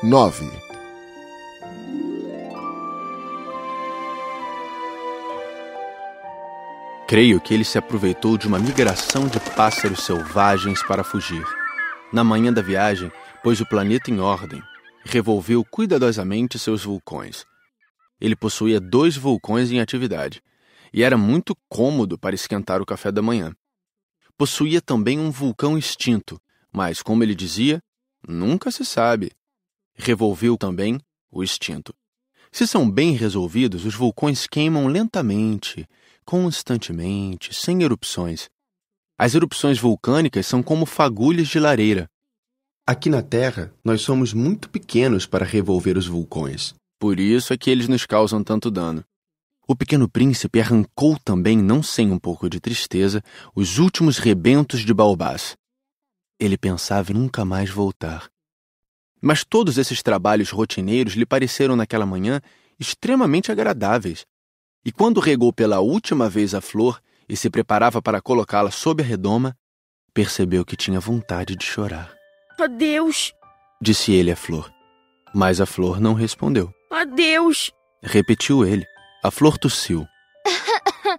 [0.00, 0.48] 9.
[7.08, 11.44] Creio que ele se aproveitou de uma migração de pássaros selvagens para fugir.
[12.12, 13.10] Na manhã da viagem,
[13.42, 14.62] pôs o planeta em ordem
[15.04, 17.44] e revolveu cuidadosamente seus vulcões.
[18.20, 20.40] Ele possuía dois vulcões em atividade
[20.92, 23.52] e era muito cômodo para esquentar o café da manhã.
[24.36, 26.40] Possuía também um vulcão extinto,
[26.72, 27.82] mas, como ele dizia,
[28.28, 29.32] nunca se sabe.
[29.98, 31.92] Revolveu também o extinto.
[32.50, 35.86] Se são bem resolvidos, os vulcões queimam lentamente,
[36.24, 38.48] constantemente, sem erupções.
[39.18, 42.08] As erupções vulcânicas são como fagulhas de lareira.
[42.86, 46.74] Aqui na Terra, nós somos muito pequenos para revolver os vulcões.
[46.98, 49.04] Por isso é que eles nos causam tanto dano.
[49.66, 53.22] O pequeno príncipe arrancou também, não sem um pouco de tristeza,
[53.54, 55.54] os últimos rebentos de baobás.
[56.40, 58.30] Ele pensava em nunca mais voltar.
[59.20, 62.40] Mas todos esses trabalhos rotineiros lhe pareceram naquela manhã
[62.78, 64.24] extremamente agradáveis.
[64.84, 69.06] E quando regou pela última vez a flor e se preparava para colocá-la sob a
[69.06, 69.56] redoma,
[70.14, 72.14] percebeu que tinha vontade de chorar.
[72.60, 73.32] Adeus,
[73.80, 74.72] Disse ele à flor.
[75.34, 76.72] Mas a flor não respondeu.
[76.90, 77.70] adeus.
[78.02, 78.84] Repetiu ele.
[79.22, 80.06] A flor tossiu.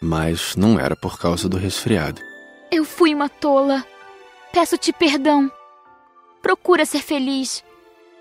[0.00, 2.20] Mas não era por causa do resfriado.
[2.70, 3.84] Eu fui uma tola.
[4.52, 5.50] Peço-te perdão.
[6.42, 7.64] Procura ser feliz.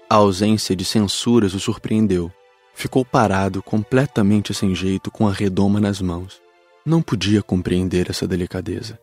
[0.07, 2.31] A ausência de censuras o surpreendeu.
[2.73, 6.41] Ficou parado, completamente sem jeito, com a redoma nas mãos.
[6.85, 8.99] Não podia compreender essa delicadeza.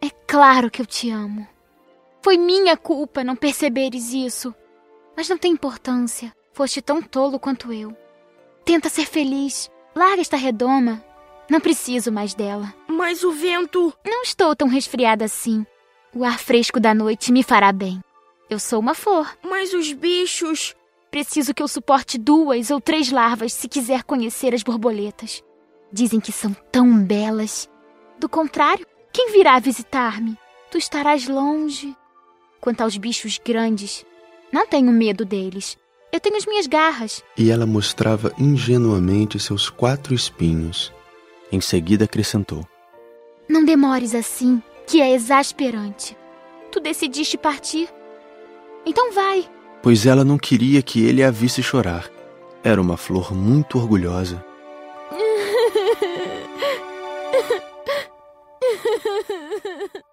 [0.00, 1.46] É claro que eu te amo.
[2.22, 4.54] Foi minha culpa não perceberes isso.
[5.16, 6.32] Mas não tem importância.
[6.52, 7.96] Foste tão tolo quanto eu.
[8.64, 9.70] Tenta ser feliz.
[9.94, 11.04] Larga esta redoma.
[11.50, 12.72] Não preciso mais dela.
[12.88, 13.92] Mas o vento.
[14.04, 15.66] Não estou tão resfriada assim.
[16.14, 18.00] O ar fresco da noite me fará bem.
[18.52, 19.34] Eu sou uma flor.
[19.42, 20.74] Mas os bichos.
[21.10, 25.42] Preciso que eu suporte duas ou três larvas se quiser conhecer as borboletas.
[25.90, 27.66] Dizem que são tão belas.
[28.20, 30.36] Do contrário, quem virá visitar-me?
[30.70, 31.96] Tu estarás longe.
[32.60, 34.04] Quanto aos bichos grandes,
[34.52, 35.78] não tenho medo deles.
[36.12, 37.24] Eu tenho as minhas garras.
[37.38, 40.92] E ela mostrava ingenuamente seus quatro espinhos.
[41.50, 42.68] Em seguida acrescentou:
[43.48, 46.14] Não demores assim, que é exasperante.
[46.70, 47.88] Tu decidiste partir.
[48.84, 49.48] Então vai.
[49.82, 52.10] Pois ela não queria que ele a visse chorar.
[52.62, 54.44] Era uma flor muito orgulhosa.